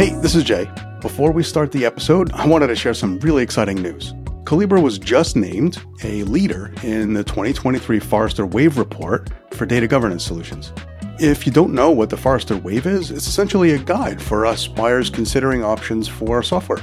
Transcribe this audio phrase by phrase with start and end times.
[0.00, 0.66] Hey, this is Jay.
[1.02, 4.14] Before we start the episode, I wanted to share some really exciting news.
[4.44, 10.24] Collibra was just named a leader in the 2023 Forrester Wave report for data governance
[10.24, 10.72] solutions.
[11.18, 14.66] If you don't know what the Forrester Wave is, it's essentially a guide for us
[14.66, 16.80] buyers considering options for software.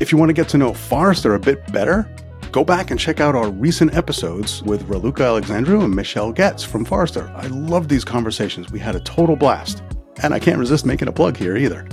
[0.00, 2.12] If you want to get to know Forrester a bit better,
[2.50, 6.84] go back and check out our recent episodes with Raluca Alexandru and Michelle Goetz from
[6.84, 7.32] Forrester.
[7.36, 8.72] I love these conversations.
[8.72, 9.84] We had a total blast.
[10.24, 11.86] And I can't resist making a plug here either.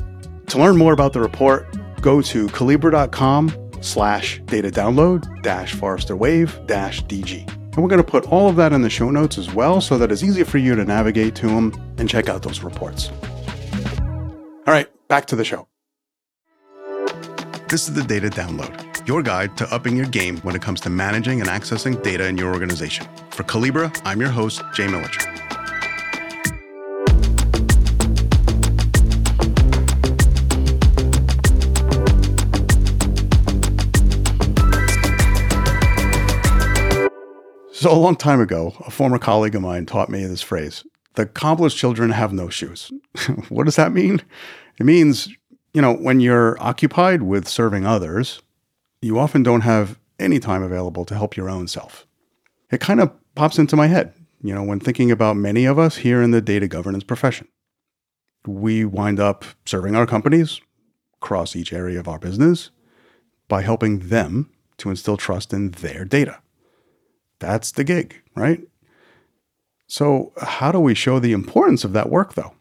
[0.53, 1.65] To learn more about the report,
[1.99, 7.51] go to collibra.com slash data download dash Forrester Wave dash DG.
[7.51, 9.97] And we're going to put all of that in the show notes as well so
[9.97, 13.09] that it's easy for you to navigate to them and check out those reports.
[14.67, 15.67] All right, back to the show.
[17.67, 20.91] This is the Data Download, your guide to upping your game when it comes to
[20.91, 23.07] managing and accessing data in your organization.
[23.31, 25.42] For Collibra, I'm your host, Jay Militscher.
[37.83, 41.23] So, a long time ago, a former colleague of mine taught me this phrase the
[41.23, 42.89] accomplished children have no shoes.
[43.49, 44.21] what does that mean?
[44.79, 45.27] It means,
[45.73, 48.41] you know, when you're occupied with serving others,
[49.01, 52.07] you often don't have any time available to help your own self.
[52.71, 55.97] It kind of pops into my head, you know, when thinking about many of us
[55.97, 57.49] here in the data governance profession.
[58.47, 60.61] We wind up serving our companies
[61.21, 62.69] across each area of our business
[63.49, 66.39] by helping them to instill trust in their data.
[67.43, 68.61] That's the gig, right?
[69.85, 72.53] So, how do we show the importance of that work, though?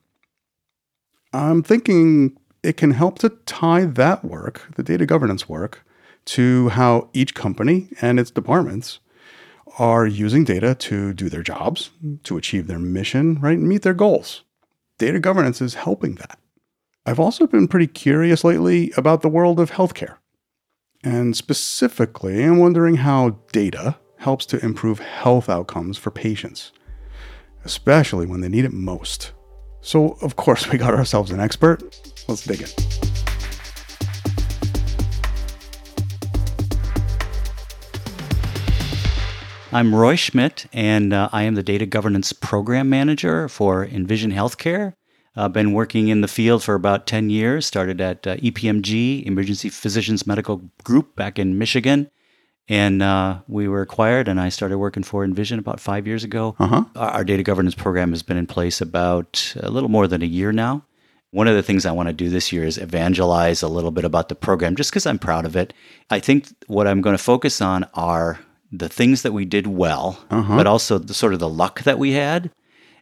[1.32, 5.86] I'm thinking it can help to tie that work, the data governance work,
[6.24, 8.98] to how each company and its departments
[9.78, 11.90] are using data to do their jobs,
[12.24, 14.42] to achieve their mission, right, and meet their goals.
[14.98, 16.40] Data governance is helping that.
[17.06, 20.16] I've also been pretty curious lately about the world of healthcare.
[21.04, 26.70] And specifically, I'm wondering how data helps to improve health outcomes for patients,
[27.64, 29.32] especially when they need it most.
[29.80, 31.82] So, of course, we got ourselves an expert.
[32.28, 32.68] Let's dig in.
[39.72, 44.94] I'm Roy Schmidt, and uh, I am the Data Governance Program Manager for Envision Healthcare.
[45.34, 49.70] I've been working in the field for about 10 years, started at uh, EPMG, Emergency
[49.70, 52.10] Physicians Medical Group, back in Michigan.
[52.68, 56.54] And uh, we were acquired, and I started working for Envision about five years ago.
[56.58, 56.84] Uh-huh.
[56.96, 60.26] Our, our data governance program has been in place about a little more than a
[60.26, 60.84] year now.
[61.32, 64.04] One of the things I want to do this year is evangelize a little bit
[64.04, 65.72] about the program just because I'm proud of it.
[66.10, 68.38] I think what I'm going to focus on are
[68.70, 70.56] the things that we did well, Uh-huh.
[70.56, 72.50] but also the sort of the luck that we had.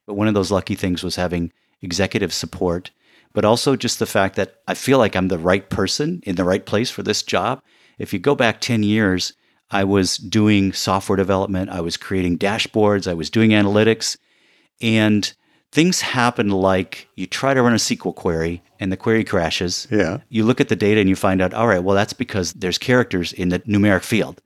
[0.06, 2.90] But one of those lucky things was having executive support,
[3.32, 6.44] but also just the fact that I feel like I'm the right person in the
[6.44, 7.62] right place for this job.
[7.98, 9.32] If you go back 10 years,
[9.70, 14.16] I was doing software development, I was creating dashboards, I was doing analytics,
[14.80, 15.32] and
[15.72, 19.86] things happen like you try to run a SQL query and the query crashes.
[19.90, 20.18] Yeah.
[20.28, 22.78] You look at the data and you find out, all right, well, that's because there's
[22.78, 24.42] characters in the numeric field.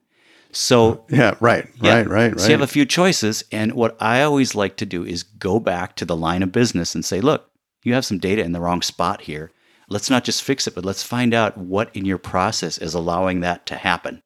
[0.52, 1.96] So Yeah, right, yeah.
[1.96, 2.40] right, right, right.
[2.40, 3.44] So you have a few choices.
[3.50, 6.94] And what I always like to do is go back to the line of business
[6.94, 7.50] and say, look,
[7.82, 9.50] you have some data in the wrong spot here.
[9.88, 13.40] Let's not just fix it, but let's find out what in your process is allowing
[13.40, 14.22] that to happen.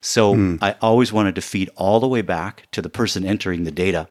[0.00, 0.56] So Hmm.
[0.62, 4.08] I always wanted to feed all the way back to the person entering the data.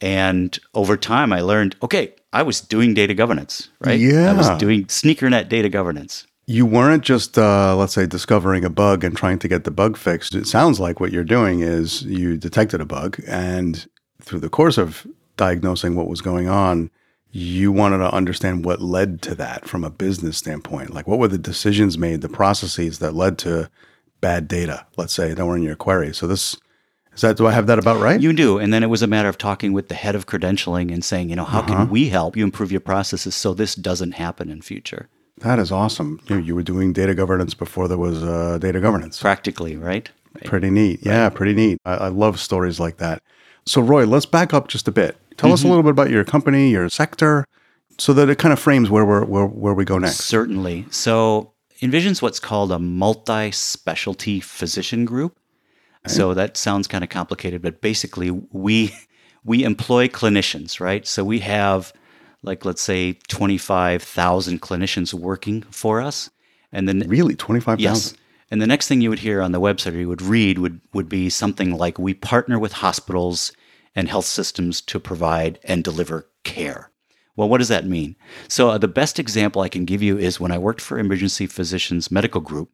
[0.00, 3.98] And over time, I learned okay, I was doing data governance, right?
[3.98, 4.30] Yeah.
[4.30, 6.26] I was doing sneakernet data governance.
[6.48, 9.96] you weren't just, uh, let's say, discovering a bug and trying to get the bug
[9.96, 10.32] fixed.
[10.34, 13.84] It sounds like what you're doing is you detected a bug, and
[14.22, 15.04] through the course of
[15.36, 16.88] diagnosing what was going on,
[17.32, 20.94] you wanted to understand what led to that from a business standpoint.
[20.94, 23.68] Like, what were the decisions made, the processes that led to
[24.20, 26.14] bad data, let's say, that were in your query?
[26.14, 26.56] So, this
[27.14, 28.20] is that, do I have that about right?
[28.20, 28.58] You do.
[28.58, 31.30] And then it was a matter of talking with the head of credentialing and saying,
[31.30, 31.68] you know, how Uh-huh.
[31.74, 35.08] can we help you improve your processes so this doesn't happen in future?
[35.40, 36.18] that is awesome.
[36.28, 39.20] You, you were doing data governance before there was uh, data governance.
[39.20, 40.08] Practically, right?
[40.34, 40.44] Right.
[40.44, 41.00] Pretty neat.
[41.02, 41.78] Yeah, pretty neat.
[41.84, 43.22] I, I love stories like that.
[43.66, 45.16] So, Roy, let's back up just a bit.
[45.36, 47.44] Tell us a little bit about your company, your sector,
[47.98, 50.24] so that it kind of frames where we're where, where we go next.
[50.24, 50.86] Certainly.
[50.90, 55.38] So Envision's what's called a multi-specialty physician group.
[56.08, 58.94] So that sounds kind of complicated, but basically we
[59.44, 61.06] we employ clinicians, right?
[61.06, 61.92] So we have
[62.42, 66.30] like let's say 25,000 clinicians working for us.
[66.72, 68.14] And then Really, twenty five Yes.
[68.50, 70.80] And the next thing you would hear on the website or you would read would,
[70.92, 73.52] would be something like we partner with hospitals
[73.96, 76.90] and health systems to provide and deliver care.
[77.36, 78.16] Well, what does that mean?
[78.48, 81.46] So, uh, the best example I can give you is when I worked for Emergency
[81.46, 82.70] Physicians Medical Group.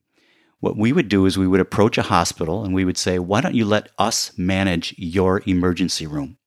[0.61, 3.41] What we would do is we would approach a hospital and we would say, Why
[3.41, 6.39] don't you let us manage your emergency room?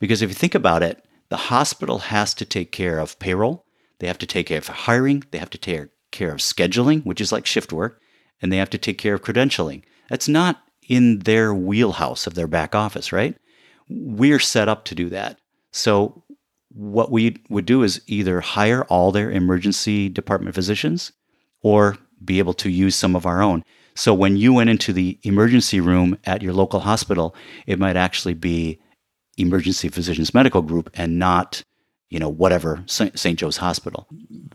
[0.00, 3.64] Because if you think about it, the hospital has to take care of payroll,
[4.00, 7.20] they have to take care of hiring, they have to take care of scheduling, which
[7.20, 8.00] is like shift work,
[8.42, 9.82] and they have to take care of credentialing.
[10.08, 13.36] That's not in their wheelhouse of their back office, right?
[13.88, 15.38] We're set up to do that.
[15.70, 16.24] So
[16.70, 21.12] what we would do is either hire all their emergency department physicians
[21.62, 23.64] or be able to use some of our own.
[23.94, 27.34] So when you went into the emergency room at your local hospital,
[27.66, 28.80] it might actually be
[29.36, 31.62] emergency physicians medical group and not
[32.10, 33.38] you know, whatever St.
[33.38, 34.06] Joe's Hospital.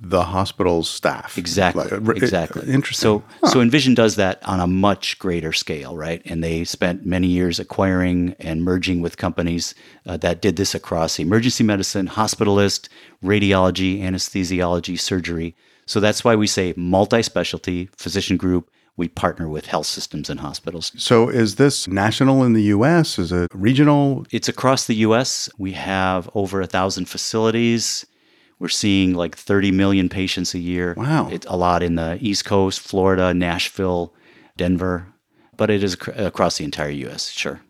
[0.01, 1.37] The hospital's staff.
[1.37, 1.87] Exactly.
[1.87, 2.67] Like, exactly.
[2.67, 3.03] Interesting.
[3.03, 3.47] So, huh.
[3.47, 6.21] so Envision does that on a much greater scale, right?
[6.25, 9.75] And they spent many years acquiring and merging with companies
[10.07, 12.89] uh, that did this across emergency medicine, hospitalist,
[13.23, 15.55] radiology, anesthesiology, surgery.
[15.85, 20.39] So that's why we say multi specialty physician group we partner with health systems and
[20.39, 20.91] hospitals.
[20.97, 23.17] So, is this national in the US?
[23.17, 24.25] Is it regional?
[24.31, 25.49] It's across the US.
[25.57, 28.05] We have over a thousand facilities.
[28.59, 30.93] We're seeing like 30 million patients a year.
[30.95, 31.27] Wow.
[31.29, 34.13] It's a lot in the East Coast, Florida, Nashville,
[34.55, 35.07] Denver,
[35.57, 37.61] but it is across the entire US, sure.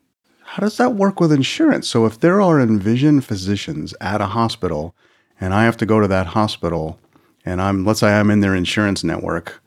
[0.44, 1.88] How does that work with insurance?
[1.88, 4.94] So, if there are Envision physicians at a hospital
[5.40, 7.00] and I have to go to that hospital
[7.46, 9.63] and I'm, let's say I'm in their insurance network,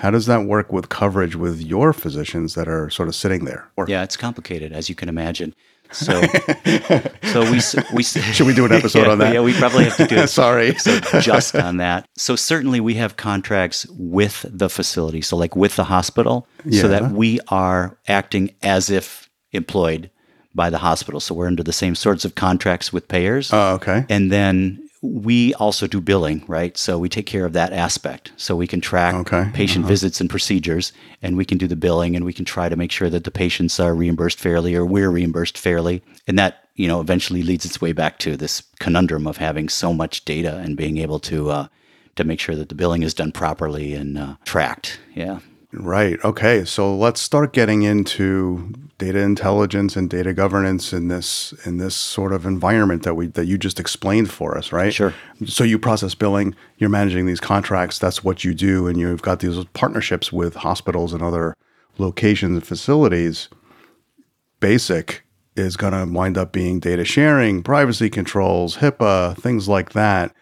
[0.00, 3.70] how does that work with coverage with your physicians that are sort of sitting there?
[3.76, 5.54] Or- yeah, it's complicated, as you can imagine.
[5.92, 6.22] So,
[7.24, 7.60] so we
[7.92, 9.34] we should we do an episode yeah, on that?
[9.34, 10.26] Yeah, we probably have to do.
[10.26, 12.06] Sorry, so just on that.
[12.16, 16.80] So certainly we have contracts with the facility, so like with the hospital, yeah.
[16.80, 20.10] so that we are acting as if employed
[20.54, 21.20] by the hospital.
[21.20, 23.52] So we're under the same sorts of contracts with payers.
[23.52, 24.06] Oh, okay.
[24.08, 26.76] And then we also do billing, right?
[26.76, 28.32] So we take care of that aspect.
[28.36, 29.50] So we can track okay.
[29.54, 29.88] patient uh-huh.
[29.92, 30.92] visits and procedures,
[31.22, 33.30] and we can do the billing, and we can try to make sure that the
[33.30, 36.02] patients are reimbursed fairly or we're reimbursed fairly.
[36.26, 39.94] And that, you know, eventually leads its way back to this conundrum of having so
[39.94, 41.68] much data and being able to uh,
[42.16, 45.00] to make sure that the billing is done properly and uh, tracked.
[45.14, 45.38] Yeah.
[45.72, 46.18] Right.
[46.24, 46.64] Okay.
[46.64, 52.32] So let's start getting into data intelligence and data governance in this in this sort
[52.32, 54.92] of environment that we that you just explained for us, right?
[54.92, 55.14] Sure.
[55.46, 59.40] So you process billing, you're managing these contracts, that's what you do and you've got
[59.40, 61.56] these partnerships with hospitals and other
[61.98, 63.48] locations and facilities.
[64.58, 65.22] Basic
[65.54, 70.34] is going to wind up being data sharing, privacy controls, HIPAA, things like that.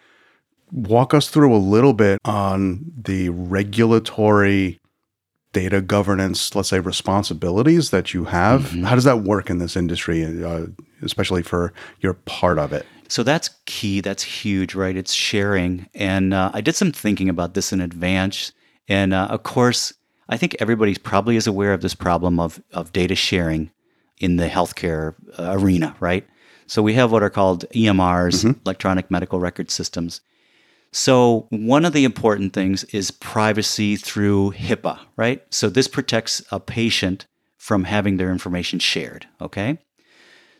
[0.71, 4.78] Walk us through a little bit on the regulatory
[5.51, 8.61] data governance, let's say, responsibilities that you have?
[8.61, 8.83] Mm-hmm.
[8.83, 10.67] How does that work in this industry, uh,
[11.01, 12.85] especially for your part of it?
[13.07, 14.01] So that's key.
[14.01, 14.95] That's huge, right?
[14.95, 15.87] It's sharing.
[15.95, 18.51] And uh, I did some thinking about this in advance.
[18.87, 19.93] And uh, of course,
[20.29, 23.71] I think everybody probably is aware of this problem of, of data sharing
[24.19, 26.27] in the healthcare uh, arena, right?
[26.67, 28.59] So we have what are called EMRs, mm-hmm.
[28.63, 30.21] electronic medical record systems.
[30.91, 35.43] So, one of the important things is privacy through HIPAA, right?
[35.51, 37.27] So, this protects a patient
[37.57, 39.77] from having their information shared, okay?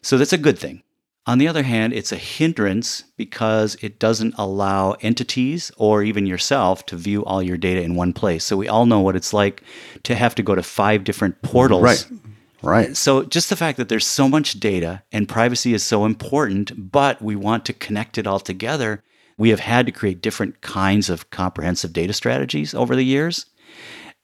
[0.03, 0.83] So, that's a good thing.
[1.25, 6.85] On the other hand, it's a hindrance because it doesn't allow entities or even yourself
[6.87, 8.43] to view all your data in one place.
[8.43, 9.63] So, we all know what it's like
[10.03, 11.83] to have to go to five different portals.
[11.83, 12.07] Right.
[12.61, 12.97] Right.
[12.97, 17.21] So just the fact that there's so much data and privacy is so important, but
[17.21, 19.01] we want to connect it all together
[19.39, 23.45] we have had to create different kinds of comprehensive data strategies over the years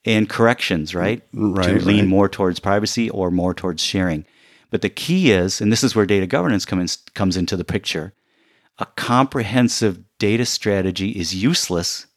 [0.04, 1.24] and corrections, right?
[1.34, 2.08] right to lean right.
[2.08, 4.26] more towards privacy or more towards sharing.
[4.70, 7.64] But the key is, and this is where data governance come in, comes into the
[7.64, 8.14] picture,
[8.78, 12.08] a comprehensive data strategy is useless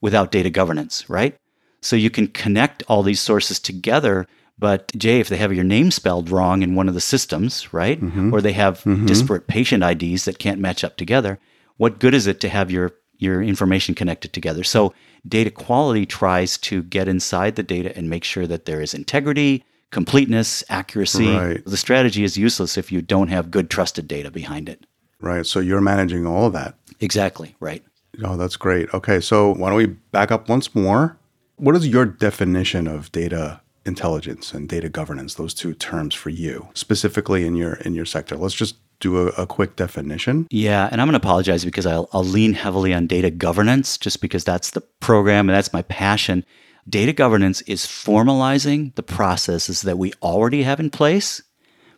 [0.00, 1.36] without data governance, right?
[1.80, 4.26] So you can connect all these sources together,
[4.58, 8.00] but Jay, if they have your name spelled wrong in one of the systems, right?
[8.00, 8.34] Mm-hmm.
[8.34, 9.06] Or they have mm-hmm.
[9.06, 11.38] disparate patient IDs that can't match up together,
[11.78, 14.62] what good is it to have your your information connected together?
[14.62, 14.94] So
[15.26, 19.64] data quality tries to get inside the data and make sure that there is integrity,
[19.90, 21.34] completeness, accuracy.
[21.34, 21.64] Right.
[21.64, 24.86] The strategy is useless if you don't have good trusted data behind it.
[25.20, 25.46] Right.
[25.46, 26.76] So you're managing all of that.
[27.00, 27.56] Exactly.
[27.58, 27.82] Right.
[28.22, 28.92] Oh, that's great.
[28.94, 29.20] Okay.
[29.20, 31.16] So why don't we back up once more?
[31.56, 36.68] What is your definition of data intelligence and data governance, those two terms for you,
[36.74, 38.36] specifically in your in your sector?
[38.36, 40.46] Let's just do a, a, quick definition?
[40.50, 44.20] Yeah, and I'm going to apologize because I'll, I'll lean heavily on data governance just
[44.20, 46.44] because that's the program and that's my passion.
[46.88, 51.42] Data governance is formalizing the processes that we already have in place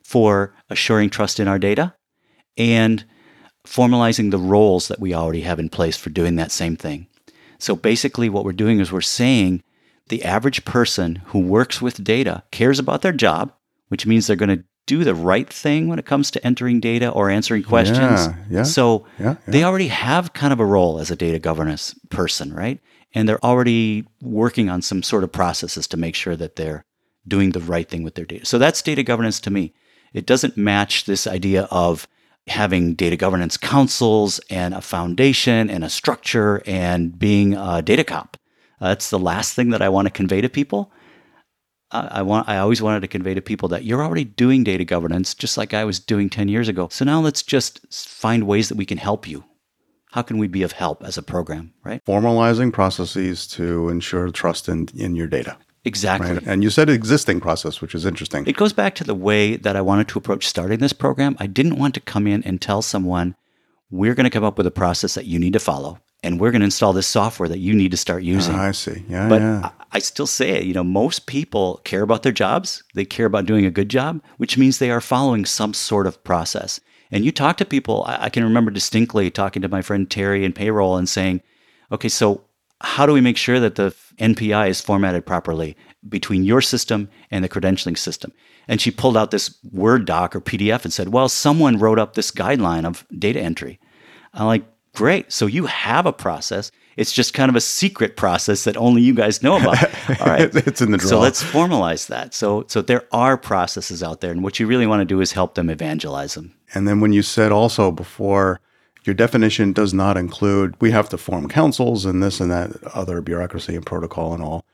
[0.03, 1.95] for assuring trust in our data
[2.57, 3.05] and
[3.67, 7.07] formalizing the roles that we already have in place for doing that same thing.
[7.59, 9.63] So basically, what we're doing is we're saying
[10.09, 13.53] the average person who works with data cares about their job,
[13.89, 17.11] which means they're going to do the right thing when it comes to entering data
[17.11, 18.27] or answering questions.
[18.27, 21.95] Yeah, yeah, so yeah, they already have kind of a role as a data governance
[22.09, 22.81] person, right?
[23.15, 26.85] And they're already working on some sort of processes to make sure that they're
[27.29, 28.45] doing the right thing with their data.
[28.47, 29.73] So that's data governance to me.
[30.13, 32.09] It doesn't match this idea of
[32.49, 38.37] having data governance councils and a foundation and a structure and being a data cop.
[38.81, 40.91] Uh, that's the last thing that I want to convey to people.
[41.93, 45.35] I want I always wanted to convey to people that you're already doing data governance
[45.35, 46.89] just like I was doing 10 years ago.
[46.91, 49.45] So now let's just find ways that we can help you.
[50.13, 52.05] How can we be of help as a program, right?
[52.05, 55.57] Formalizing processes to ensure trust in, in your data.
[55.85, 56.33] Exactly.
[56.33, 56.47] Right.
[56.47, 58.47] And you said existing process, which is interesting.
[58.47, 61.37] It goes back to the way that I wanted to approach starting this program.
[61.39, 63.35] I didn't want to come in and tell someone,
[63.91, 66.51] we're going to come up with a process that you need to follow, and we're
[66.51, 68.55] going to install this software that you need to start using.
[68.55, 69.05] Ah, I see.
[69.09, 69.29] Yeah.
[69.29, 69.71] But yeah.
[69.93, 72.83] I, still say it, you know, most people care about their jobs.
[72.95, 76.23] They care about doing a good job, which means they are following some sort of
[76.25, 76.81] process.
[77.11, 80.45] And you talk to people, I, I can remember distinctly talking to my friend Terry
[80.45, 81.43] in payroll and saying,
[81.91, 82.45] okay, so
[82.83, 85.77] how do we make sure that the NPI is formatted properly
[86.09, 88.33] between your system and the credentialing system?
[88.69, 92.15] And she pulled out this Word doc or PDF and said, well, someone wrote up
[92.15, 93.81] this guideline of data entry.
[94.33, 95.33] I'm like, great.
[95.33, 96.71] So you have a process.
[96.97, 99.83] It's just kind of a secret process that only you guys know about.
[100.21, 100.55] All right.
[100.55, 101.09] it's in the draw.
[101.09, 102.35] So let's formalize that.
[102.35, 105.33] So so there are processes out there and what you really want to do is
[105.33, 106.55] help them evangelize them.
[106.75, 108.61] And then when you said also before,
[109.05, 113.21] your definition does not include we have to form councils and this and that other
[113.21, 114.65] bureaucracy and protocol and all.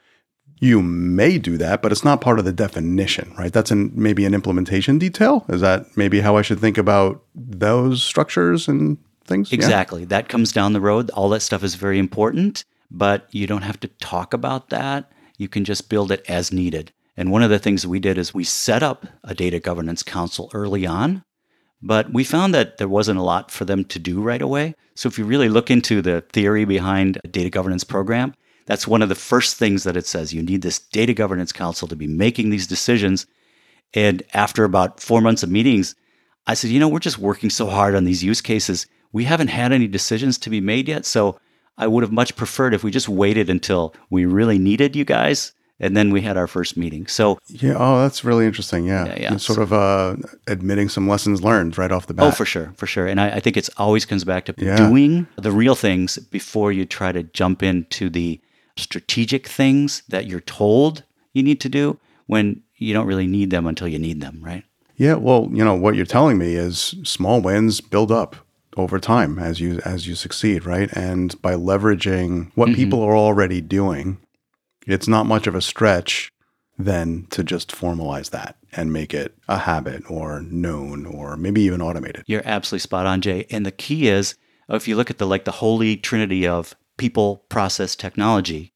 [0.59, 3.53] You may do that, but it's not part of the definition, right?
[3.53, 5.45] That's an, maybe an implementation detail.
[5.51, 9.51] Is that maybe how I should think about those structures and things?
[9.51, 9.57] Yeah.
[9.57, 10.05] Exactly.
[10.05, 11.11] That comes down the road.
[11.11, 15.11] All that stuff is very important, but you don't have to talk about that.
[15.39, 16.93] You can just build it as needed.
[17.17, 20.51] And one of the things we did is we set up a data governance council
[20.53, 21.25] early on,
[21.83, 24.75] but we found that there wasn't a lot for them to do right away.
[24.95, 28.35] So if you really look into the theory behind a data governance program,
[28.67, 30.35] that's one of the first things that it says.
[30.35, 33.27] You need this data governance council to be making these decisions.
[33.95, 35.95] And after about four months of meetings,
[36.47, 38.87] I said, you know, we're just working so hard on these use cases.
[39.13, 41.05] We haven't had any decisions to be made yet.
[41.07, 41.39] So
[41.79, 45.53] I would have much preferred if we just waited until we really needed you guys.
[45.79, 47.07] And then we had our first meeting.
[47.07, 47.75] So, Yeah.
[47.77, 48.87] Oh, that's really interesting.
[48.87, 49.07] Yeah.
[49.09, 49.37] Yeah, yeah.
[49.37, 52.25] Sort of uh, admitting some lessons learned right off the bat.
[52.27, 53.07] oh, for sure, for sure.
[53.07, 54.77] And I, I think it's always comes back to Yeah.
[54.77, 58.41] doing the real things before you try to jump into the
[58.79, 61.03] strategic things that you're told
[61.35, 64.65] you need to do when you don't really need them until you need them, right?
[64.97, 68.37] Yeah, well, you know what you're telling me is small wins build up
[68.77, 70.91] over time as you as you succeed, right?
[70.93, 72.77] And by leveraging what mm-hmm.
[72.77, 74.19] people are already doing,
[74.87, 76.31] it's not much of a stretch
[76.79, 81.81] then to just formalize that and make it a habit or known or maybe even
[81.81, 82.23] automated.
[82.27, 83.47] You're absolutely spot on, Jay.
[83.51, 84.35] And the key is,
[84.69, 88.73] if you look at the like the holy trinity of people, process, technology.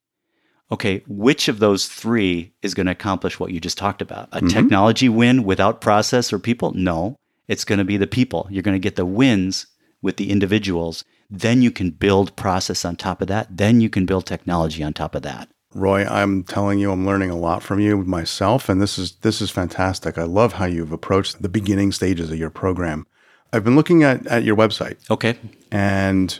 [0.71, 4.29] Okay, which of those three is going to accomplish what you just talked about?
[4.31, 4.47] A mm-hmm.
[4.47, 6.71] technology win without process or people?
[6.73, 7.17] No,
[7.49, 8.47] it's going to be the people.
[8.49, 9.67] You're going to get the wins
[10.01, 11.03] with the individuals.
[11.29, 13.55] Then you can build process on top of that.
[13.55, 15.49] Then you can build technology on top of that.
[15.73, 19.41] Roy, I'm telling you, I'm learning a lot from you myself, and this is this
[19.41, 20.17] is fantastic.
[20.17, 23.07] I love how you've approached the beginning stages of your program.
[23.53, 25.37] I've been looking at, at your website Okay.
[25.71, 26.37] and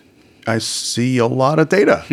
[0.48, 2.04] I see a lot of data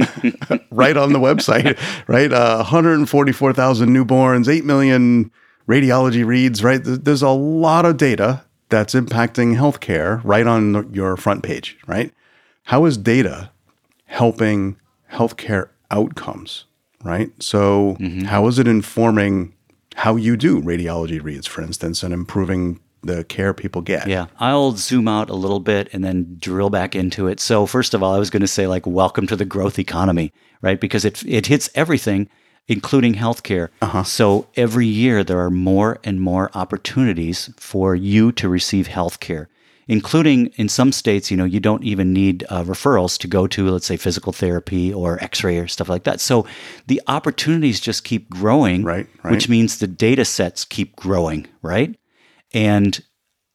[0.70, 1.76] right on the website,
[2.08, 2.32] right?
[2.32, 5.30] Uh, 144,000 newborns, 8 million
[5.68, 6.80] radiology reads, right?
[6.84, 12.12] There's a lot of data that's impacting healthcare right on your front page, right?
[12.64, 13.50] How is data
[14.04, 14.76] helping
[15.12, 16.64] healthcare outcomes,
[17.02, 17.30] right?
[17.42, 18.26] So, mm-hmm.
[18.26, 19.54] how is it informing
[19.94, 24.06] how you do radiology reads, for instance, and improving the care people get?
[24.06, 27.40] Yeah, I'll zoom out a little bit and then drill back into it.
[27.40, 30.32] So, first of all, I was going to say like welcome to the growth economy,
[30.60, 30.80] right?
[30.80, 32.28] Because it it hits everything
[32.68, 33.68] including healthcare.
[34.04, 39.46] So, every year there are more and more opportunities for you to receive healthcare.
[39.90, 43.70] Including in some states, you know, you don't even need uh, referrals to go to,
[43.70, 46.20] let's say, physical therapy or x ray or stuff like that.
[46.20, 46.46] So
[46.86, 49.30] the opportunities just keep growing, Right, right.
[49.30, 51.98] which means the data sets keep growing, right?
[52.52, 53.00] And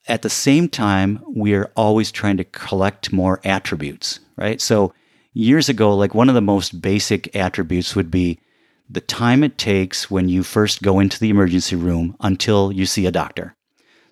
[0.08, 4.60] at the same time, we are always trying to collect more attributes, right?
[4.60, 4.91] So
[5.34, 8.39] years ago, like one of the most basic attributes would be
[8.90, 13.06] the time it takes when you first go into the emergency room until you see
[13.06, 13.56] a doctor.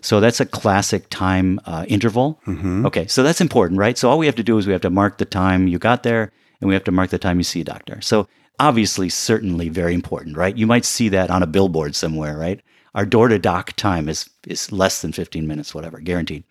[0.02, 2.40] So that's a classic time uh, interval.
[2.88, 3.98] Okay, so that's important, right?
[3.98, 6.04] So all we have to do is we have to mark the time you got
[6.04, 8.02] there and we have to mark the time you see a doctor.
[8.02, 8.28] So
[8.60, 10.58] obviously, certainly very important, right?
[10.58, 12.62] You might see that on a billboard somewhere, right?
[12.96, 16.44] Our door to doc time is, is less than 15 minutes, whatever, guaranteed.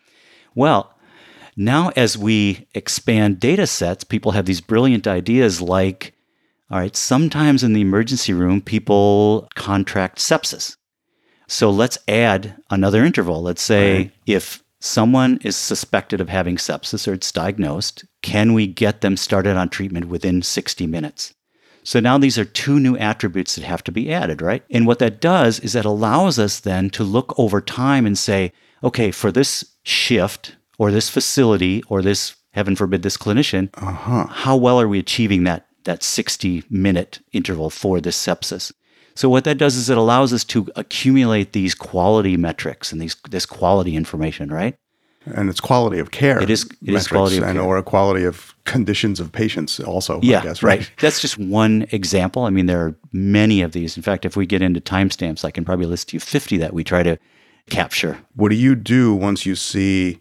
[0.55, 0.95] Well,
[1.57, 6.15] now as we expand data sets, people have these brilliant ideas like,
[6.71, 10.77] all right, sometimes in the emergency room, people contract sepsis.
[11.49, 13.43] So let's add another interval.
[13.43, 14.13] Let's say Right.
[14.27, 19.57] if someone is suspected of having sepsis or it's diagnosed, can we get them started
[19.57, 21.35] on treatment within 60 minutes?
[21.83, 24.63] So now these are two new attributes that have to be added, right?
[24.71, 28.53] And what that does is that allows us then to look over time and say,
[28.85, 34.27] okay, for this shift or this facility or this, heaven forbid, this clinician, Uh-huh.
[34.29, 38.73] how well are we achieving that that 60 minute interval for this sepsis?
[39.15, 43.17] So what that does is it allows us to accumulate these quality metrics and these
[43.31, 44.77] this quality information, right?
[45.27, 46.41] And it's quality of care.
[46.41, 47.63] It is- it is quality of and care.
[47.63, 50.79] or a quality of conditions of patients also, Yeah, I guess, right.
[50.79, 50.91] right?
[50.99, 52.45] That's just one example.
[52.45, 53.99] I mean, there are many of these.
[53.99, 56.83] In fact, if we get into timestamps, I can probably list you 50 that we
[56.85, 57.19] try to
[57.69, 58.17] capture.
[58.35, 60.19] What do you do once you see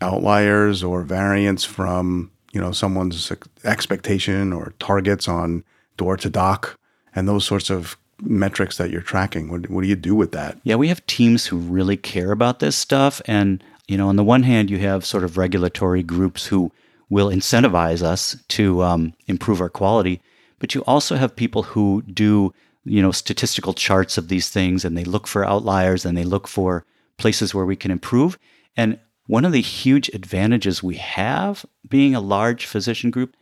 [0.00, 3.30] outliers or variants from, you know, someone's
[3.64, 5.62] expectation or targets on
[5.98, 6.78] door to doc
[7.14, 9.50] and those sorts of metrics that you're tracking?
[9.50, 10.56] What, what do you do with that?
[10.64, 13.20] Yeah, we have teams who really care about this stuff.
[13.26, 16.72] And, you know, on the one hand, you have sort of regulatory groups who
[17.10, 20.22] will incentivize us to um, improve our quality.
[20.58, 22.54] But you also have people who do,
[22.86, 26.48] you know, statistical charts of these things and they look for outliers and they look
[26.48, 26.86] for
[27.18, 28.38] places where we can improve.
[28.78, 33.36] And one of the huge advantages we have being a large physician group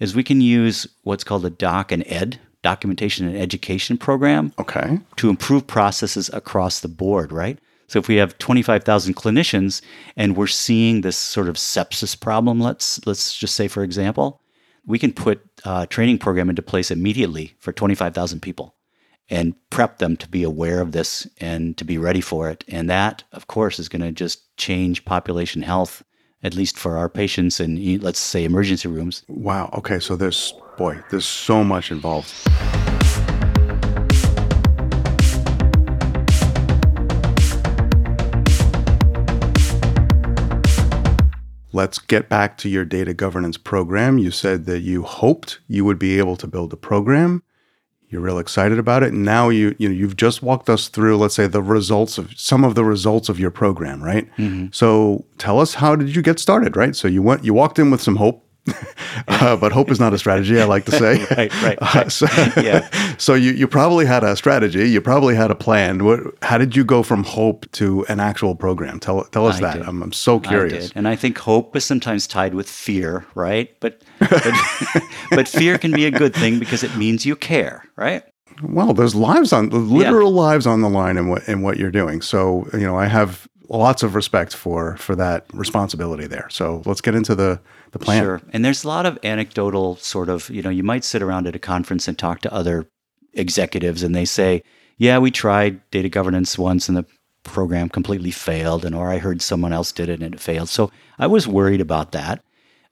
[0.00, 4.98] is we can use what's called a doc and ed, documentation and education program Okay.
[5.16, 7.58] to improve processes across the board, right?
[7.86, 9.82] So if we have 25,000 clinicians
[10.16, 14.40] and we're seeing this sort of sepsis problem, let's let's just say for example,
[14.86, 18.74] we can put a training program into place immediately for 25,000 people
[19.30, 22.64] and prep them to be aware of this and to be ready for it.
[22.68, 26.02] And that, of course, is going to just change population health,
[26.42, 29.24] at least for our patients in, let's say, emergency rooms.
[29.28, 29.70] Wow.
[29.72, 29.98] Okay.
[29.98, 32.32] So there's, boy, there's so much involved.
[41.72, 44.18] Let's get back to your data governance program.
[44.18, 47.42] You said that you hoped you would be able to build a program.
[48.14, 49.12] You're real excited about it.
[49.12, 52.32] And now you you know you've just walked us through, let's say, the results of
[52.38, 54.30] some of the results of your program, right?
[54.36, 54.66] Mm-hmm.
[54.70, 56.94] So tell us how did you get started, right?
[56.94, 58.43] So you went you walked in with some hope.
[59.28, 61.24] uh, but hope is not a strategy, I like to say.
[61.36, 62.26] Right, right, Uh, so,
[62.60, 62.88] Yeah.
[63.18, 64.88] so you, you probably had a strategy.
[64.88, 66.04] You probably had a plan.
[66.04, 69.00] What, how did you go from hope to an actual program?
[69.00, 69.88] Tell, tell us I that.
[69.88, 70.88] I'm, I'm so I curious.
[70.88, 70.96] did.
[70.96, 73.74] And I think hope is sometimes tied with fear, right?
[73.80, 74.54] But but,
[75.30, 78.22] but fear can be a good thing because it means you care, right?
[78.62, 82.22] Well, there's lives on literal lives on the line in what in what you're doing.
[82.22, 86.48] So you know, I have lots of respect for for that responsibility there.
[86.50, 87.60] So let's get into the
[87.92, 88.22] the plan.
[88.22, 88.40] Sure.
[88.52, 91.54] And there's a lot of anecdotal sort of, you know, you might sit around at
[91.56, 92.86] a conference and talk to other
[93.32, 94.62] executives and they say,
[94.98, 97.06] "Yeah, we tried data governance once and the
[97.42, 100.68] program completely failed," and or I heard someone else did it and it failed.
[100.68, 102.42] So I was worried about that.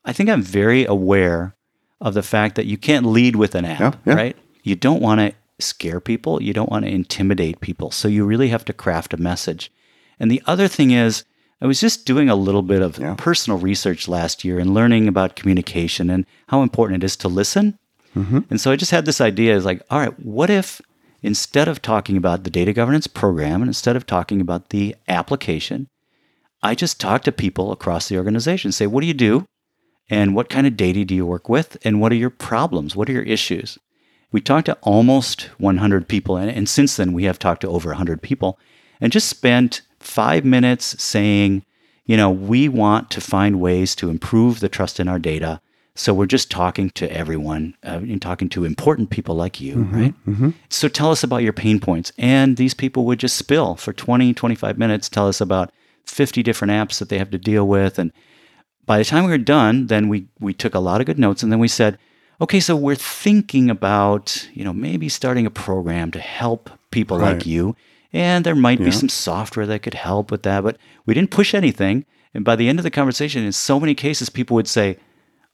[0.05, 1.55] I think I'm very aware
[2.01, 4.13] of the fact that you can't lead with an app, Yeah, yeah.
[4.13, 4.37] right?
[4.63, 7.91] You don't want to scare people, you don't want to intimidate people.
[7.91, 9.71] So you really have to craft a message.
[10.19, 11.23] And the other thing is,
[11.61, 13.15] I was just doing a little bit of Yeah.
[13.17, 17.77] personal research last year and learning about communication and how important it is to listen.
[18.15, 18.39] Mm-hmm.
[18.49, 20.81] And so I just had this idea is like, all right, what if
[21.21, 25.87] instead of talking about the data governance program and instead of talking about the application,
[26.61, 29.45] I just talk to people across the organization, say, what do you do?
[30.09, 31.77] And what kind of data do you work with?
[31.85, 32.95] And what are your problems?
[32.95, 33.77] What are your issues?
[34.33, 36.35] We talked to almost 100 people.
[36.35, 38.59] And, and since then, we have talked to over 100 people
[38.99, 41.63] and just spent five minutes saying,
[42.05, 45.61] you know, we want to find ways to improve the trust in our data.
[45.95, 50.13] So we're just talking to everyone uh, and talking to important people like you, right?
[50.69, 52.11] So tell us about your pain points.
[52.17, 55.71] And these people would just spill for 20, 25 minutes, tell us about
[56.05, 57.99] 50 different apps that they have to deal with.
[57.99, 58.11] And
[58.85, 61.43] by the time we were done, then we, we took a lot of good notes
[61.43, 61.97] and then we said,
[62.41, 67.35] okay, so we're thinking about, you know, maybe starting a program to help people Right.
[67.37, 67.75] like you.
[68.13, 68.85] And there might Yeah.
[68.85, 72.05] be some software that could help with that, but we didn't push anything.
[72.33, 74.97] And by the end of the conversation, in so many cases, people would say,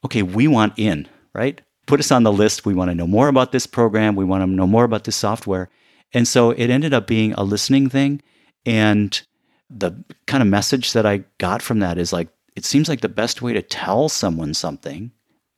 [0.03, 1.61] okay, we want in, right?
[1.85, 2.65] Put us on the list.
[2.65, 4.15] We want to know more about this program.
[4.15, 5.69] We want to know more about this software.
[6.13, 8.21] And so it ended up being a listening thing.
[8.65, 9.19] And
[9.69, 13.09] the kind of message that I got from that is like, it seems like the
[13.09, 15.11] best way to tell someone something,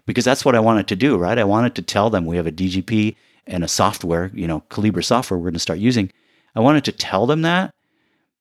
[0.05, 1.37] because that's what I wanted to do, right?
[1.37, 3.15] I wanted to tell them we have a DGP
[3.47, 6.11] and a software, you know, Collibra software we're going to start using.
[6.55, 7.73] I wanted to tell them that.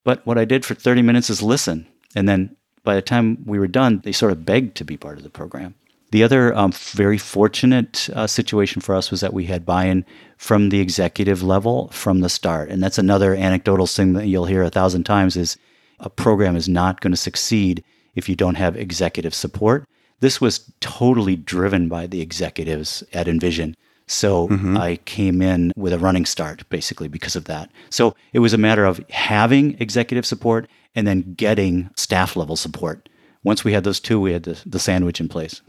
[0.04, 1.86] But what I did for 30 minutes is listen.
[2.14, 5.18] And then by the time we were done, they sort of begged to be part
[5.18, 5.74] of the program.
[6.10, 10.04] The other um, very fortunate uh, situation for us was that we had buy in
[10.38, 12.68] from the executive level from the start.
[12.68, 15.56] And that's another anecdotal thing that you'll hear a thousand times is
[16.00, 17.84] a program is not going to succeed
[18.16, 19.86] if you don't have executive support.
[20.18, 23.76] This was totally driven by the executives at Envision.
[24.10, 24.76] So mm-hmm.
[24.76, 27.70] I came in with a running start basically because of that.
[27.90, 33.08] So it was a matter of having executive support and then getting staff level support.
[33.44, 35.62] Once we had those two, we had the, the sandwich in place.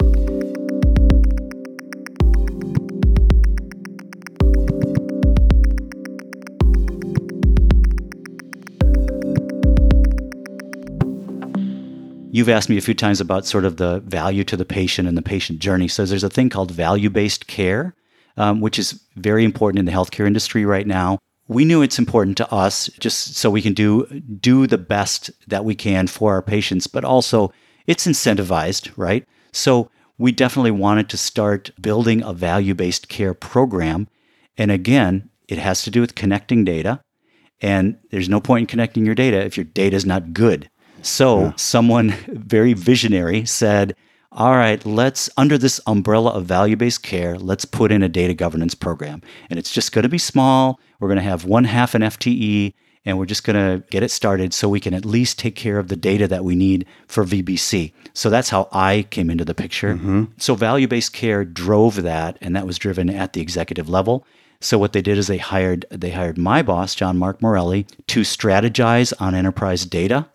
[12.34, 15.16] You've asked me a few times about sort of the value to the patient and
[15.16, 15.88] the patient journey.
[15.88, 17.94] So there's a thing called value based care,
[18.38, 21.20] um, which is very important in the healthcare industry right now.
[21.48, 25.66] We knew it's important to us just so we can do do the best that
[25.66, 27.52] we can for our patients, but also
[27.88, 29.28] it's incentivized, right?
[29.52, 34.08] So we definitely wanted to start building a value based care program.
[34.58, 37.02] And again, it has to do with connecting data.
[37.60, 40.70] And there's no point in connecting your data if your data is not good.
[41.02, 41.54] So yeah.
[41.56, 43.96] someone very visionary said,
[44.32, 48.34] all right, let's, under this umbrella of value based care, let's put in a data
[48.34, 49.22] governance program.
[49.50, 50.80] And it's just going to be small.
[51.00, 54.12] We're going to have one half an FTE, and we're just going to get it
[54.12, 57.26] started so we can at least take care of the data that we need for
[57.26, 57.92] VBC.
[58.14, 59.96] So that's how I came into the picture.
[59.96, 60.26] Mm-hmm.
[60.38, 64.26] So value based care drove that, and that was driven at the executive level.
[64.62, 68.22] So what they did is they hired they hired my boss, John Mark Morelli, to
[68.22, 70.28] strategize on enterprise data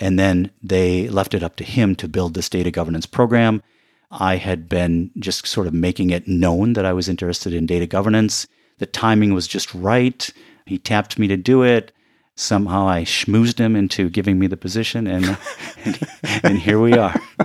[0.00, 3.62] and then they left it up to him to build this data governance program.
[4.10, 7.86] I had been just sort of making it known that I was interested in data
[7.86, 8.46] governance.
[8.78, 10.28] The timing was just right.
[10.66, 11.92] He tapped me to do it.
[12.34, 15.36] Somehow I schmoozed him into giving me the position, and
[15.84, 16.08] and,
[16.42, 17.14] and here we are.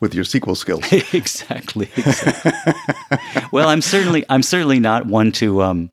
[0.00, 0.82] with your SQL skills.
[1.12, 1.90] exactly.
[1.96, 2.62] exactly.
[3.52, 5.90] well, I'm certainly I'm certainly not one to um,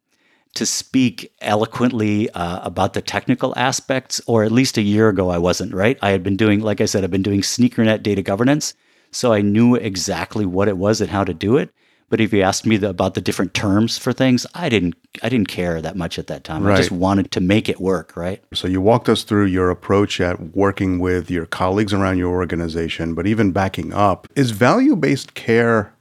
[0.56, 5.38] to speak eloquently uh, about the technical aspects, or at least a year ago, I
[5.38, 5.98] wasn't, right?
[6.02, 8.74] I had been doing, like I said, I've been doing SneakerNet data governance.
[9.12, 11.74] So I knew exactly what it was and how to do it.
[12.10, 15.30] But if you asked me the, about the different terms for things, I didn't I
[15.30, 16.64] didn't care that much at that time.
[16.64, 16.74] Right.
[16.74, 18.44] I just wanted to make it work, right?
[18.54, 23.16] So you walked us through your approach at working with your colleagues around your organization,
[23.16, 25.94] but even backing up, is value-based care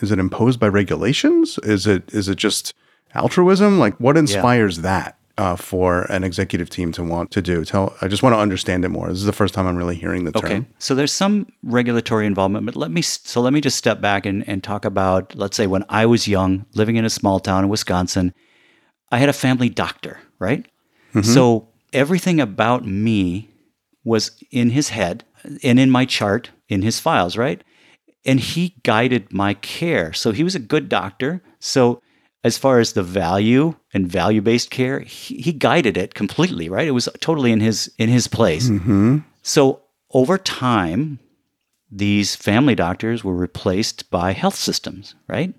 [0.00, 1.58] is it imposed by regulations?
[1.62, 2.74] Is it is it just
[3.14, 3.78] altruism?
[3.78, 4.82] Like, what inspires yeah.
[4.82, 5.18] that?
[5.38, 7.64] Uh, for an executive team to want to do.
[7.64, 9.08] Tell, I just want to understand it more.
[9.08, 10.44] This is the first time I'm really hearing the term.
[10.44, 14.26] Okay, so there's some regulatory involvement, but let me so let me just step back
[14.26, 17.64] and, and talk about, let's say, when I was young, living in a small town
[17.64, 18.34] in Wisconsin,
[19.10, 20.66] I had a family doctor, right?
[21.14, 21.22] Mm-hmm.
[21.22, 23.48] So everything about me
[24.04, 25.24] was in his head
[25.62, 27.64] and in my chart in his files, right?
[28.26, 30.12] And he guided my care.
[30.12, 31.42] So he was a good doctor.
[31.58, 32.02] So
[32.44, 36.88] as far as the value and value-based care, he, he, guided it completely, right?
[36.88, 38.68] It was totally in his in his place.
[38.68, 39.18] Mm-hmm.
[39.42, 39.80] So
[40.12, 41.20] over time,
[41.90, 45.54] these family doctors were replaced by health systems, right?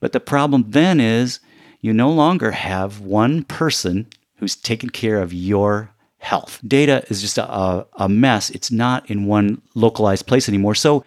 [0.00, 1.40] But the problem then is
[1.80, 6.60] you no longer have one person who's taking care of your health.
[6.66, 8.50] Data is just a, a mess.
[8.50, 10.74] It's not in one localized place anymore.
[10.74, 11.04] So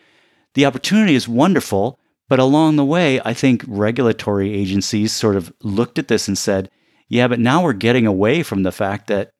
[0.53, 5.99] the opportunity is wonderful but along the way, I think regulatory agencies sort of looked
[5.99, 6.69] at this and said,
[7.07, 9.31] yeah, but now we're getting away from the fact that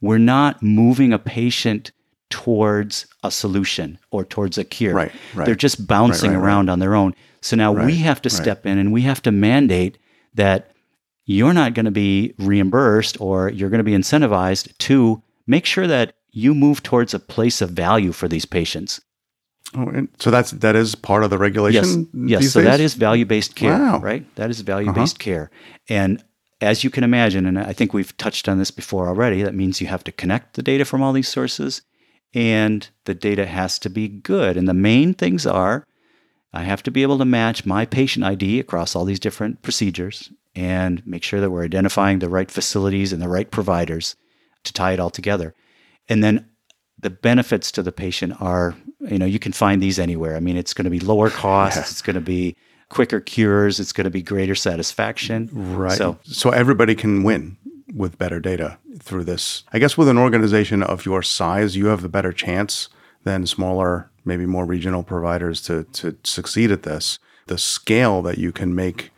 [0.00, 1.92] we're not moving a patient
[2.30, 4.94] towards a solution or towards a cure.
[4.94, 5.44] Right, right.
[5.44, 7.14] They're just bouncing right, around on their own.
[7.42, 9.98] So now we have to step in and we have to mandate
[10.34, 10.70] that
[11.24, 15.86] you're not going to be reimbursed or you're going to be incentivized to make sure
[15.86, 19.00] that you move towards a place of value for these patients.
[19.76, 22.08] Oh, so that's that is part of the regulation.
[22.12, 22.52] Yes, yes.
[22.52, 22.66] So days?
[22.66, 24.00] that is value based care, wow.
[24.00, 24.24] right?
[24.34, 25.24] That is value based uh-huh.
[25.24, 25.50] care,
[25.88, 26.24] and
[26.60, 29.80] as you can imagine, and I think we've touched on this before already, that means
[29.80, 31.82] you have to connect the data from all these sources,
[32.34, 34.56] and the data has to be good.
[34.56, 35.86] And the main things are,
[36.52, 40.30] I have to be able to match my patient ID across all these different procedures,
[40.54, 44.16] and make sure that we're identifying the right facilities and the right providers
[44.64, 45.54] to tie it all together.
[46.08, 46.50] And then
[47.00, 50.36] the benefits to the patient are, you know, you can find these anywhere.
[50.36, 51.82] I mean, it's going to be lower costs, yeah.
[51.82, 52.56] it's going to be
[52.88, 55.48] quicker cures, it's going to be greater satisfaction.
[55.52, 55.96] Right.
[55.96, 57.56] So, so everybody can win
[57.94, 59.64] with better data through this.
[59.72, 62.88] I guess with an organization of your size, you have a better chance
[63.24, 67.18] than smaller, maybe more regional providers to to succeed at this.
[67.46, 69.10] The scale that you can make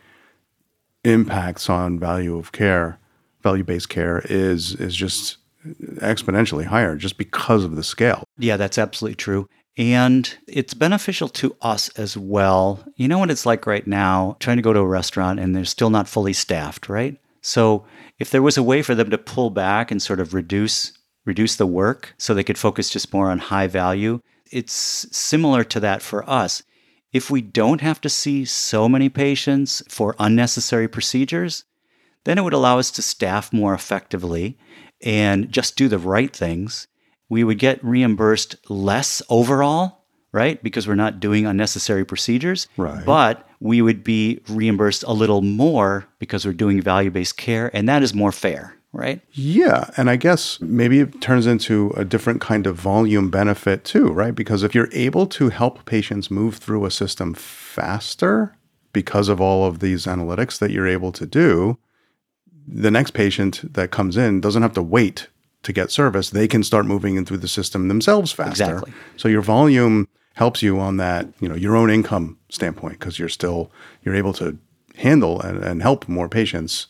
[1.03, 2.97] impacts on value of care,
[3.41, 8.23] value based care is is just exponentially higher just because of the scale.
[8.37, 9.47] Yeah, that's absolutely true.
[9.75, 12.83] And it's beneficial to us as well.
[12.95, 15.65] You know what it's like right now, trying to go to a restaurant and they're
[15.65, 17.17] still not fully staffed, right?
[17.41, 17.85] So
[18.19, 20.93] if there was a way for them to pull back and sort of reduce
[21.25, 24.19] reduce the work so they could focus just more on high value,
[24.51, 24.73] it's
[25.15, 26.63] similar to that for us.
[27.13, 31.63] If we don't have to see so many patients for unnecessary procedures,
[32.25, 34.57] then it would allow us to staff more effectively
[35.03, 36.87] and just do the right things
[37.33, 40.61] we would get reimbursed less overall, right?
[40.61, 42.67] Because we're not doing unnecessary procedures.
[42.77, 43.03] Right.
[43.03, 47.89] But we would be reimbursed a little more because we're doing value based care, and
[47.89, 49.21] that is more fair, right?
[49.31, 49.89] Yeah.
[49.97, 54.35] And I guess maybe it turns into a different kind of volume benefit too, right?
[54.35, 58.55] Because if you're able to help patients move through a system faster
[58.91, 61.79] because of all of these analytics that you're able to do,
[62.67, 65.27] the next patient that comes in doesn't have to wait
[65.63, 68.63] to get service, they can start moving in through the system themselves faster.
[68.63, 68.93] Exactly.
[69.17, 73.29] So your volume helps you on that, you know, your own income standpoint because you're
[73.29, 73.71] still
[74.03, 74.57] you're able to
[74.95, 76.87] handle and, and help more patients.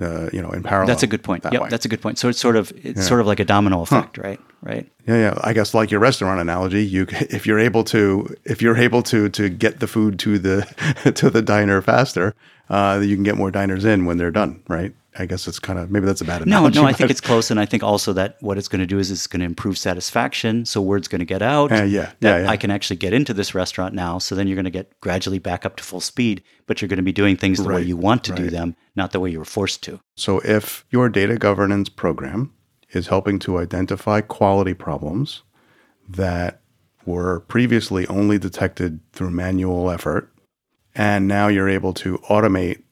[0.00, 0.86] Uh, you know, in parallel.
[0.86, 1.42] That's a good point.
[1.42, 1.68] That yep, way.
[1.68, 2.18] that's a good point.
[2.18, 3.02] So it's sort of it's yeah.
[3.02, 4.22] sort of like a domino effect, huh.
[4.22, 4.40] right?
[4.62, 4.90] Right.
[5.06, 5.38] Yeah, yeah.
[5.42, 9.28] I guess like your restaurant analogy, you if you're able to if you're able to
[9.28, 12.34] to get the food to the to the diner faster,
[12.70, 14.94] uh, you can get more diners in when they're done, right?
[15.20, 16.76] I guess it's kind of maybe that's a bad analogy.
[16.76, 18.86] No, no, I think it's close, and I think also that what it's going to
[18.86, 20.64] do is it's going to improve satisfaction.
[20.64, 21.70] So word's going to get out.
[21.70, 22.50] Uh, yeah, that yeah, yeah.
[22.50, 24.18] I can actually get into this restaurant now.
[24.18, 26.96] So then you're going to get gradually back up to full speed, but you're going
[26.96, 28.42] to be doing things the right, way you want to right.
[28.42, 30.00] do them, not the way you were forced to.
[30.16, 32.52] So if your data governance program
[32.92, 35.42] is helping to identify quality problems
[36.08, 36.62] that
[37.04, 40.32] were previously only detected through manual effort,
[40.94, 42.82] and now you're able to automate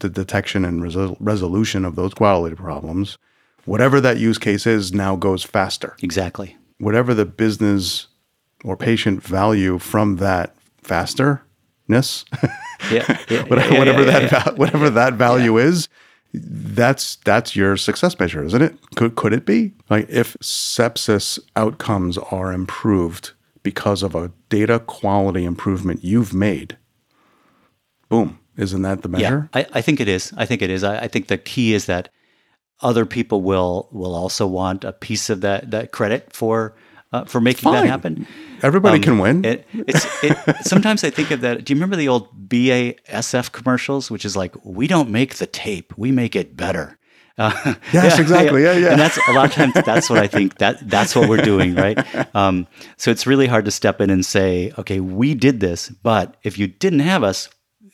[0.00, 3.18] the detection and resol- resolution of those quality problems,
[3.64, 5.96] whatever that use case is now goes faster.
[6.02, 6.56] Exactly.
[6.78, 8.06] Whatever the business
[8.64, 12.24] or patient value from that fasterness,
[12.90, 15.88] yeah, yeah, whatever, yeah, whatever that whatever that value is,
[16.32, 18.76] that's that's your success measure, isn't it?
[18.94, 23.32] Could could it be like if sepsis outcomes are improved
[23.62, 26.76] because of a data quality improvement you've made?
[28.08, 29.48] Boom, isn't that the measure?
[29.54, 30.32] Yeah, I, I think it is.
[30.36, 30.84] I think it is.
[30.84, 32.10] I, I, think the key is that
[32.80, 36.74] other people will will also want a piece of that that credit for
[37.12, 37.84] uh, for making Fine.
[37.84, 38.26] that happen.
[38.62, 39.44] Everybody um, can win.
[39.44, 41.64] It, it's it, sometimes I think of that.
[41.64, 45.96] Do you remember the old BASF commercials, which is like, "We don't make the tape,
[45.96, 46.96] we make it better."
[47.38, 47.52] Uh,
[47.92, 48.64] yes, yeah, exactly.
[48.64, 48.90] Yeah, yeah.
[48.90, 51.76] And that's a lot of times that's what I think that that's what we're doing,
[51.76, 51.96] right?
[52.34, 52.66] Um,
[52.96, 56.58] so it's really hard to step in and say, okay, we did this, but if
[56.58, 57.48] you didn't have us,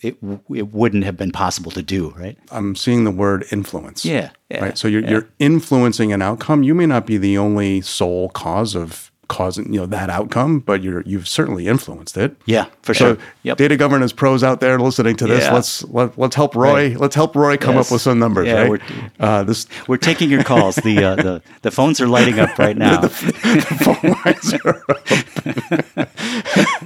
[0.05, 0.17] it
[0.51, 2.37] it wouldn't have been possible to do, right?
[2.51, 4.05] I'm seeing the word influence.
[4.05, 4.31] Yeah.
[4.51, 4.79] yeah right.
[4.79, 5.11] So you're yeah.
[5.11, 6.63] you're influencing an outcome.
[6.63, 10.83] You may not be the only sole cause of causing you know that outcome, but
[10.83, 12.37] you're you've certainly influenced it.
[12.45, 13.25] Yeah, for so sure.
[13.43, 13.57] Yep.
[13.57, 15.55] Data governance pros out there listening to this, Yeah.
[15.55, 16.91] let's let, let's help Roy.
[16.91, 17.01] Right.
[17.01, 17.87] Let's help Roy come Yes.
[17.87, 18.47] up with some numbers.
[18.47, 18.71] Yeah, right.
[18.71, 18.83] we're-
[19.21, 20.77] uh, this We're taking your calls.
[20.77, 23.09] The uh, the the phones are lighting up right now.
[23.09, 26.07] phone lines are open.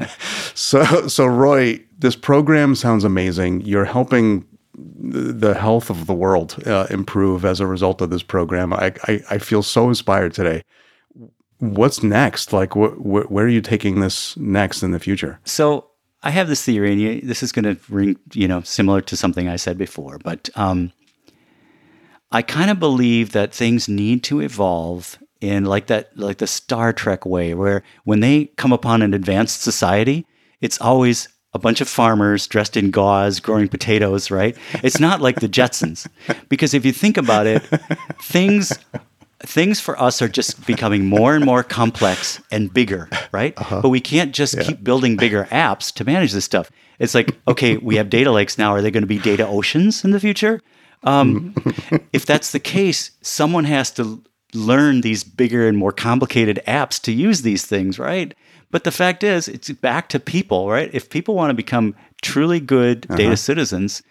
[0.54, 3.62] so so Roy, this program sounds amazing.
[3.62, 8.72] You're helping the health of the world uh, improve as a result of this program.
[8.72, 10.62] I, I I feel so inspired today.
[11.58, 12.52] What's next?
[12.52, 15.40] Like, wh- wh- where are you taking this next in the future?
[15.44, 15.90] So
[16.22, 19.48] I have this theory, and this is going to ring, you know, similar to something
[19.48, 20.92] I said before, but um,
[22.30, 26.92] I kind of believe that things need to evolve in like that, like the Star
[26.92, 30.26] Trek way, where when they come upon an advanced society,
[30.60, 34.56] it's always a bunch of farmers dressed in gauze growing potatoes, right?
[34.84, 36.06] It's not like the Jetsons,
[36.48, 37.62] because if you think about it,
[38.22, 38.78] things
[39.40, 43.54] things for us are just becoming more and more complex and bigger, right?
[43.82, 46.70] But we can't just keep building bigger apps to manage this stuff.
[46.98, 48.72] It's like, okay, we have data lakes now.
[48.72, 50.60] Are they going to be data oceans in the future?
[51.04, 51.54] Um,
[52.12, 54.22] if that's the case, someone has to
[54.54, 58.34] learn these bigger and more complicated apps to use these things, right?
[58.70, 60.90] But the fact is, it's back to people, right?
[60.92, 64.02] If people want to become truly good data citizens,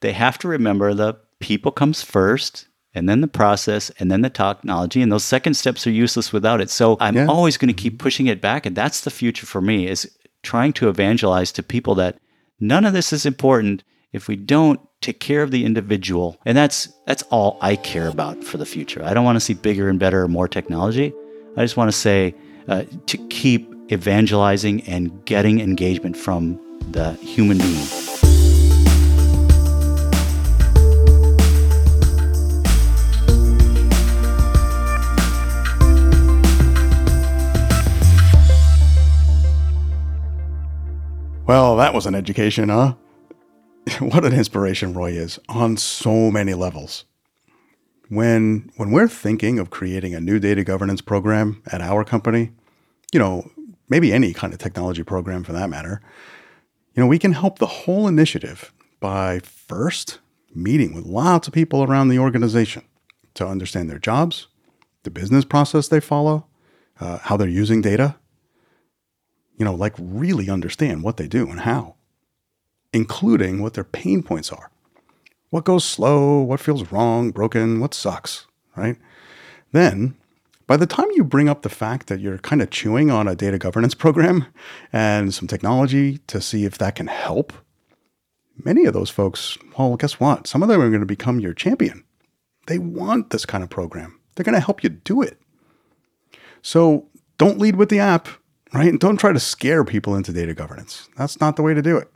[0.00, 4.30] they have to remember the people comes first and then the process and then the
[4.30, 7.26] technology and those second steps are useless without it so i'm Yeah.
[7.26, 10.10] always going to keep pushing it back and that's the future for me is
[10.42, 12.16] trying to evangelize to people that
[12.58, 16.38] none of this is important if we don't take care of the individual.
[16.46, 19.02] And that's that's all I care about for the future.
[19.04, 21.12] I don't want to see bigger and better, or more technology.
[21.56, 22.34] I just want to say
[22.68, 27.86] uh, to keep evangelizing and getting engagement from the human being.
[41.46, 42.94] Well, that was an education, huh?
[44.00, 47.04] what an inspiration Roy is on so many levels.
[48.08, 52.50] When when we're thinking of creating a new data governance program at our company,
[53.12, 53.48] you know,
[53.88, 56.00] maybe any kind of technology program for that matter,
[56.94, 60.18] you know, we can help the whole initiative by first
[60.54, 62.82] meeting with lots of people around the organization
[63.34, 64.48] to understand their jobs,
[65.02, 66.46] the business process they follow,
[67.00, 68.16] uh, how they're using data,
[69.58, 71.94] you know, like really understand what they do and how,
[72.92, 74.70] including what their pain points are.
[75.50, 78.96] What goes slow, what feels wrong, broken, what sucks, right?
[79.72, 80.16] Then,
[80.66, 83.36] by the time you bring up the fact that you're kind of chewing on a
[83.36, 84.46] data governance program
[84.92, 87.52] and some technology to see if that can help,
[88.64, 90.46] many of those folks, well, guess what?
[90.46, 92.04] Some of them are going to become your champion.
[92.66, 95.40] They want this kind of program, they're going to help you do it.
[96.62, 98.28] So don't lead with the app
[98.72, 98.88] right?
[98.88, 101.08] And don't try to scare people into data governance.
[101.16, 102.10] That's not the way to do it.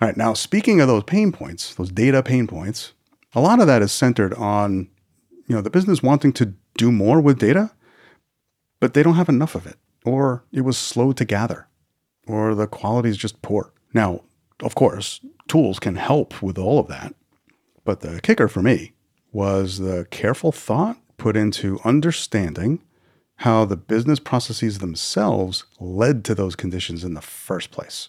[0.00, 2.92] All right, now speaking of those pain points, those data pain points,
[3.34, 4.88] a lot of that is centered on,
[5.46, 7.70] you know, the business wanting to do more with data,
[8.80, 11.68] but they don't have enough of it, or it was slow to gather,
[12.26, 13.72] or the quality is just poor.
[13.92, 14.22] Now,
[14.60, 17.14] of course, tools can help with all of that,
[17.84, 18.92] but the kicker for me
[19.32, 22.80] was the careful thought put into understanding
[23.38, 28.08] how the business processes themselves led to those conditions in the first place,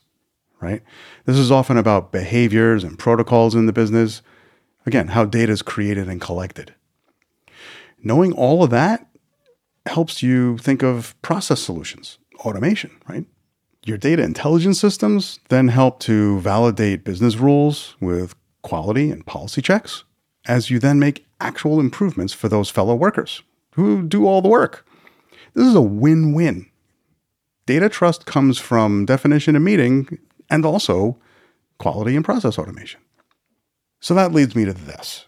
[0.62, 0.84] right?
[1.26, 4.22] This is often about behaviors and protocols in the business.
[4.86, 6.76] Again, how data is created and collected.
[8.06, 9.08] Knowing all of that
[9.88, 13.26] helps you think of process solutions, automation, right?
[13.84, 20.04] Your data intelligence systems then help to validate business rules with quality and policy checks
[20.48, 23.42] as you then make actual improvements for those fellow workers
[23.74, 24.86] who do all the work.
[25.56, 26.68] This is a win win.
[27.66, 31.18] Data trust comes from definition and meeting and also
[31.80, 33.02] quality and process automation.
[34.00, 35.26] So that leads me to this.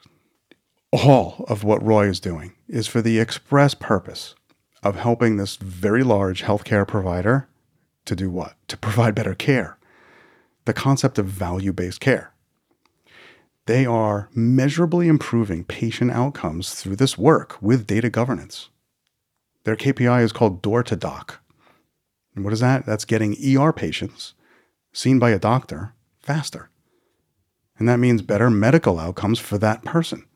[0.94, 4.36] All of what Roy is doing is for the express purpose
[4.82, 7.50] of helping this very large healthcare provider
[8.06, 8.56] to do what?
[8.70, 9.78] To provide better care.
[10.64, 12.32] The concept of value based care.
[13.66, 18.70] They are measurably improving patient outcomes through this work with data governance.
[19.66, 21.42] Their KPI is called door to doc.
[22.34, 22.86] And what is that?
[22.86, 24.36] That's getting ER patients
[24.94, 26.70] seen by a doctor faster.
[27.78, 30.27] And that means better medical outcomes for that person.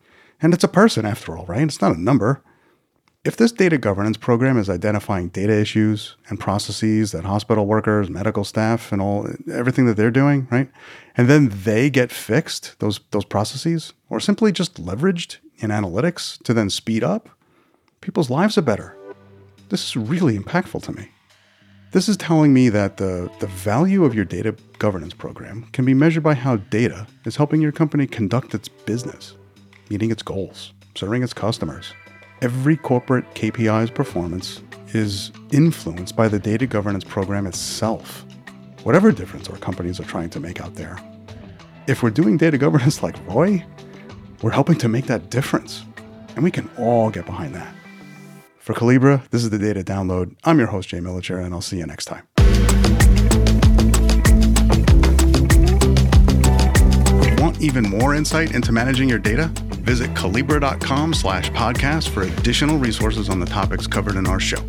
[0.42, 1.62] And it's a person after all, right?
[1.62, 2.42] It's not a number.
[3.24, 8.44] If this data governance program is identifying data issues and processes that hospital workers, medical
[8.44, 10.72] staff, and all everything that they're doing, right?
[11.16, 16.54] And then they get fixed, those those processes, or simply just leveraged in analytics to
[16.54, 17.30] then speed up,
[18.02, 18.96] people's lives are better.
[19.70, 21.10] This is really impactful to me.
[21.92, 25.94] This is telling me that the, the value of your data governance program can be
[25.94, 29.36] measured by how data is helping your company conduct its business,
[29.92, 31.94] meeting its goals, serving its customers.
[32.42, 38.26] Every corporate KPI's performance is influenced by the data governance program itself,
[38.84, 40.98] whatever difference our companies are trying to make out there.
[41.88, 43.66] If we're doing data governance like Roy,
[44.42, 45.84] we're helping to make that difference,
[46.36, 47.76] and we can all get behind that.
[48.60, 50.38] For Collibra, this is the data download.
[50.46, 52.31] I'm your host, Jay Militscher, and I'll see you next time.
[57.62, 59.48] Even more insight into managing your data?
[59.84, 64.62] Visit collibra.com slash podcast for additional resources on the topics covered in our show.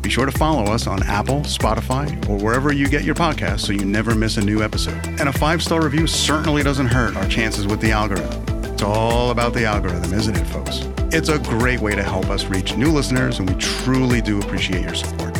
[0.00, 3.72] Be sure to follow us on Apple, Spotify, or wherever you get your podcasts so
[3.72, 5.04] you never miss a new episode.
[5.20, 8.64] And a five star review certainly doesn't hurt our chances with the algorithm.
[8.64, 10.82] It's all about the algorithm, isn't it, folks?
[11.12, 14.82] It's a great way to help us reach new listeners, and we truly do appreciate
[14.82, 15.34] your support.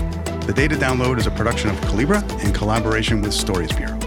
[0.47, 3.99] The Data Download is a production of Collibra in collaboration with Stories Bureau.